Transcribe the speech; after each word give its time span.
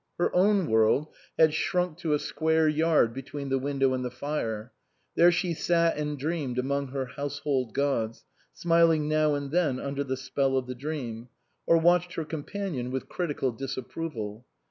Her 0.17 0.35
own 0.35 0.65
world 0.65 1.09
had 1.37 1.53
shrunk 1.53 1.99
to 1.99 2.15
a 2.15 2.17
square 2.17 2.67
yard 2.67 3.13
between 3.13 3.49
the 3.49 3.59
window 3.59 3.93
and 3.93 4.03
the 4.03 4.09
fire. 4.09 4.71
There 5.13 5.31
she 5.31 5.53
sat 5.53 5.95
and 5.95 6.17
dreamed 6.17 6.57
among 6.57 6.87
her 6.87 7.05
household 7.05 7.75
gods, 7.75 8.25
smiling 8.51 9.07
now 9.07 9.35
and 9.35 9.51
then 9.51 9.79
under 9.79 10.03
the 10.03 10.17
spell 10.17 10.57
of 10.57 10.65
the 10.65 10.73
dream, 10.73 11.29
or 11.67 11.77
watched 11.77 12.15
her 12.15 12.25
com 12.25 12.43
panion 12.45 12.89
with 12.89 13.09
critical 13.09 13.51
disapproval. 13.51 14.47